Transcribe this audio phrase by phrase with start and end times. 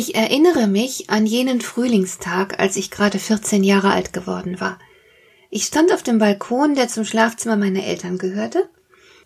[0.00, 4.78] Ich erinnere mich an jenen Frühlingstag, als ich gerade 14 Jahre alt geworden war.
[5.50, 8.70] Ich stand auf dem Balkon, der zum Schlafzimmer meiner Eltern gehörte,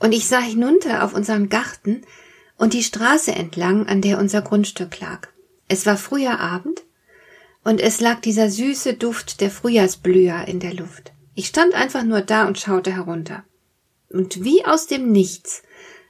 [0.00, 2.02] und ich sah hinunter auf unseren Garten
[2.58, 5.28] und die Straße entlang, an der unser Grundstück lag.
[5.68, 6.82] Es war früher Abend,
[7.62, 11.12] und es lag dieser süße Duft der Frühjahrsblüher in der Luft.
[11.36, 13.44] Ich stand einfach nur da und schaute herunter.
[14.10, 15.62] Und wie aus dem Nichts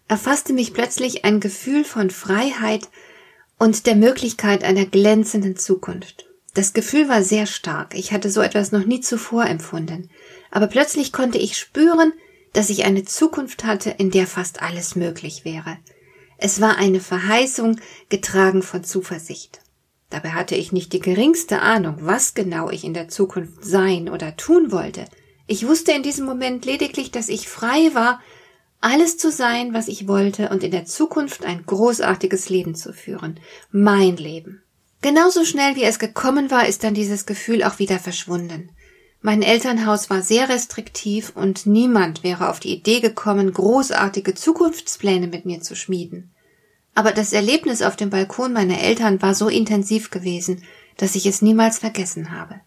[0.08, 2.88] erfasste mich plötzlich ein Gefühl von Freiheit
[3.64, 6.26] und der Möglichkeit einer glänzenden Zukunft.
[6.52, 7.94] Das Gefühl war sehr stark.
[7.94, 10.10] Ich hatte so etwas noch nie zuvor empfunden.
[10.50, 12.12] Aber plötzlich konnte ich spüren,
[12.52, 15.78] dass ich eine Zukunft hatte, in der fast alles möglich wäre.
[16.36, 19.60] Es war eine Verheißung, getragen von Zuversicht.
[20.10, 24.36] Dabei hatte ich nicht die geringste Ahnung, was genau ich in der Zukunft sein oder
[24.36, 25.06] tun wollte.
[25.46, 28.20] Ich wusste in diesem Moment lediglich, dass ich frei war
[28.84, 33.40] alles zu sein, was ich wollte und in der Zukunft ein großartiges Leben zu führen.
[33.72, 34.62] Mein Leben.
[35.00, 38.70] Genauso schnell wie es gekommen war, ist dann dieses Gefühl auch wieder verschwunden.
[39.22, 45.46] Mein Elternhaus war sehr restriktiv und niemand wäre auf die Idee gekommen, großartige Zukunftspläne mit
[45.46, 46.34] mir zu schmieden.
[46.94, 50.62] Aber das Erlebnis auf dem Balkon meiner Eltern war so intensiv gewesen,
[50.98, 52.60] dass ich es niemals vergessen habe.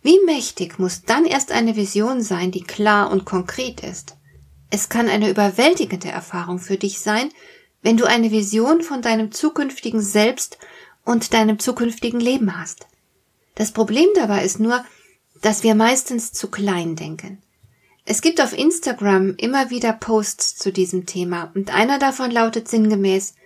[0.00, 4.16] Wie mächtig muss dann erst eine Vision sein, die klar und konkret ist?
[4.74, 7.30] Es kann eine überwältigende Erfahrung für dich sein,
[7.82, 10.58] wenn du eine Vision von deinem zukünftigen Selbst
[11.04, 12.88] und deinem zukünftigen Leben hast.
[13.54, 14.84] Das Problem dabei ist nur,
[15.40, 17.40] dass wir meistens zu klein denken.
[18.04, 23.36] Es gibt auf Instagram immer wieder Posts zu diesem Thema und einer davon lautet sinngemäß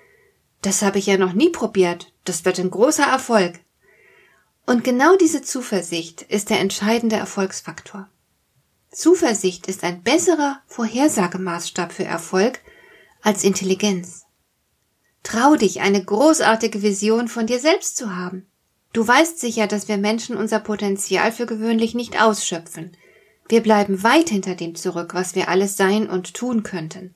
[0.62, 3.60] Das habe ich ja noch nie probiert, das wird ein großer Erfolg.
[4.64, 8.08] Und genau diese Zuversicht ist der entscheidende Erfolgsfaktor.
[8.90, 12.60] Zuversicht ist ein besserer Vorhersagemaßstab für Erfolg
[13.22, 14.24] als Intelligenz.
[15.22, 18.46] Trau dich, eine großartige Vision von dir selbst zu haben.
[18.92, 22.96] Du weißt sicher, dass wir Menschen unser Potenzial für gewöhnlich nicht ausschöpfen.
[23.48, 27.14] Wir bleiben weit hinter dem zurück, was wir alles sein und tun könnten.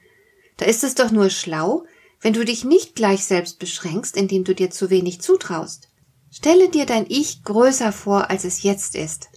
[0.58, 1.86] Da ist es doch nur schlau,
[2.20, 5.88] wenn du dich nicht gleich selbst beschränkst, indem du dir zu wenig zutraust.
[6.30, 9.28] Stelle dir dein Ich größer vor, als es jetzt ist.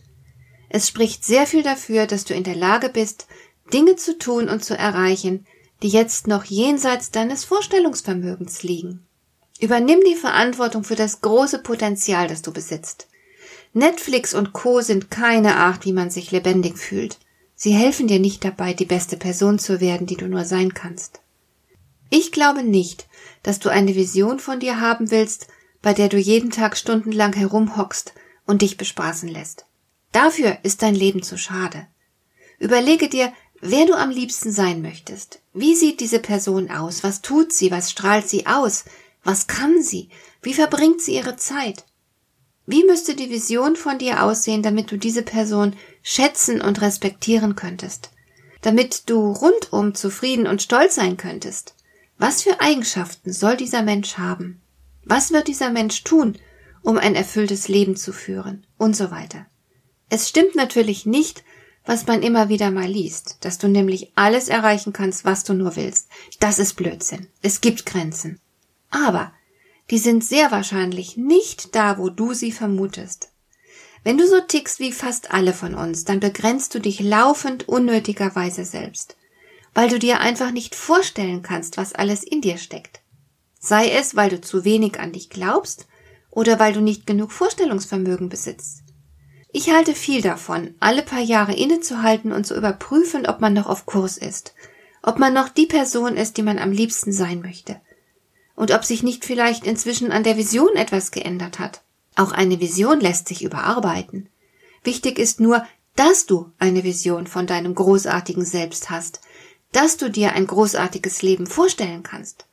[0.75, 3.27] Es spricht sehr viel dafür, dass du in der Lage bist,
[3.71, 5.47] Dinge zu tun und zu erreichen,
[5.81, 9.07] die jetzt noch jenseits deines Vorstellungsvermögens liegen.
[9.61, 13.07] Übernimm die Verantwortung für das große Potenzial, das du besitzt.
[13.71, 17.19] Netflix und Co sind keine Art, wie man sich lebendig fühlt.
[17.55, 21.21] Sie helfen dir nicht dabei, die beste Person zu werden, die du nur sein kannst.
[22.09, 23.07] Ich glaube nicht,
[23.43, 25.47] dass du eine Vision von dir haben willst,
[25.81, 28.13] bei der du jeden Tag stundenlang herumhockst
[28.45, 29.65] und dich bespaßen lässt.
[30.15, 31.87] Dafür ist dein Leben zu schade.
[32.57, 35.41] Überlege dir, wer du am liebsten sein möchtest.
[35.53, 37.03] Wie sieht diese Person aus?
[37.03, 37.69] Was tut sie?
[37.69, 38.85] Was strahlt sie aus?
[39.25, 40.07] Was kann sie?
[40.41, 41.83] Wie verbringt sie ihre Zeit?
[42.65, 48.11] Wie müsste die Vision von dir aussehen, damit du diese Person schätzen und respektieren könntest?
[48.61, 51.75] Damit du rundum zufrieden und stolz sein könntest?
[52.17, 54.61] Was für Eigenschaften soll dieser Mensch haben?
[55.03, 56.37] Was wird dieser Mensch tun,
[56.83, 58.65] um ein erfülltes Leben zu führen?
[58.77, 59.45] Und so weiter.
[60.09, 61.43] Es stimmt natürlich nicht,
[61.85, 65.75] was man immer wieder mal liest, dass du nämlich alles erreichen kannst, was du nur
[65.75, 66.07] willst.
[66.39, 67.27] Das ist Blödsinn.
[67.41, 68.39] Es gibt Grenzen.
[68.89, 69.33] Aber
[69.91, 73.29] die sind sehr wahrscheinlich nicht da, wo du sie vermutest.
[74.03, 78.63] Wenn du so tickst wie fast alle von uns, dann begrenzt du dich laufend unnötigerweise
[78.63, 79.17] selbst,
[79.73, 83.01] weil du dir einfach nicht vorstellen kannst, was alles in dir steckt.
[83.59, 85.87] Sei es, weil du zu wenig an dich glaubst
[86.29, 88.84] oder weil du nicht genug Vorstellungsvermögen besitzt.
[89.57, 93.85] Ich halte viel davon, alle paar Jahre innezuhalten und zu überprüfen, ob man noch auf
[93.85, 94.53] Kurs ist,
[95.01, 97.79] ob man noch die Person ist, die man am liebsten sein möchte,
[98.57, 101.83] und ob sich nicht vielleicht inzwischen an der Vision etwas geändert hat.
[102.17, 104.27] Auch eine Vision lässt sich überarbeiten.
[104.83, 105.65] Wichtig ist nur,
[105.95, 109.21] dass du eine Vision von deinem großartigen Selbst hast,
[109.71, 112.45] dass du dir ein großartiges Leben vorstellen kannst.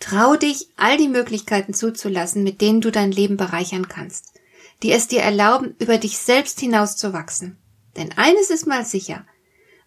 [0.00, 4.33] Trau dich, all die Möglichkeiten zuzulassen, mit denen du dein Leben bereichern kannst
[4.82, 7.58] die es dir erlauben, über dich selbst hinaus zu wachsen.
[7.96, 9.24] Denn eines ist mal sicher,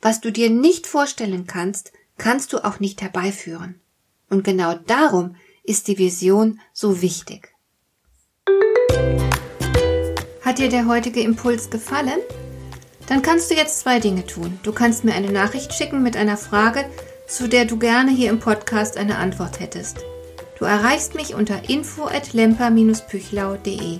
[0.02, 3.82] was du dir nicht vorstellen kannst, kannst du auch nicht herbeiführen.
[4.30, 7.54] Und genau darum ist die Vision so wichtig.
[10.42, 12.20] Hat dir der heutige Impuls gefallen?
[13.08, 14.60] Dann kannst du jetzt zwei Dinge tun.
[14.64, 16.86] Du kannst mir eine Nachricht schicken mit einer Frage,
[17.28, 19.98] zu der du gerne hier im Podcast eine Antwort hättest.
[20.58, 24.00] Du erreichst mich unter info@lemper-püchlau.de.